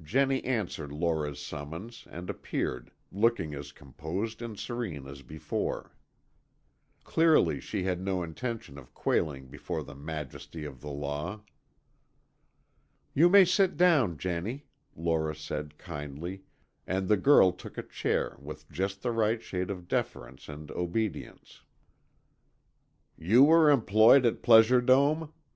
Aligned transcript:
Jennie 0.00 0.44
answered 0.44 0.92
Lora's 0.92 1.42
summons, 1.44 2.06
and 2.08 2.30
appeared, 2.30 2.92
looking 3.10 3.52
as 3.52 3.72
composed 3.72 4.40
and 4.40 4.56
serene 4.56 5.08
as 5.08 5.22
before. 5.22 5.90
Clearly 7.02 7.58
she 7.58 7.82
had 7.82 8.00
no 8.00 8.22
intention 8.22 8.78
of 8.78 8.94
quailing 8.94 9.48
before 9.48 9.82
the 9.82 9.96
majesty 9.96 10.64
of 10.64 10.80
the 10.80 10.88
law. 10.90 11.40
"You 13.12 13.28
may 13.28 13.44
sit 13.44 13.76
down, 13.76 14.18
Jennie," 14.18 14.66
Lora 14.94 15.34
said, 15.34 15.76
kindly, 15.78 16.44
and 16.86 17.08
the 17.08 17.16
girl 17.16 17.50
took 17.50 17.76
a 17.76 17.82
chair 17.82 18.36
with 18.38 18.70
just 18.70 19.02
the 19.02 19.10
right 19.10 19.42
shade 19.42 19.68
of 19.68 19.88
deference 19.88 20.48
and 20.48 20.70
obedience. 20.70 21.64
"You 23.18 23.42
were 23.42 23.68
employed 23.68 24.24
at 24.26 24.42
Pleasure 24.42 24.80
Dome?" 24.80 25.32